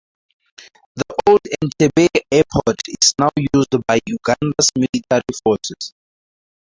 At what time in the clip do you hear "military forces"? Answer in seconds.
4.75-5.93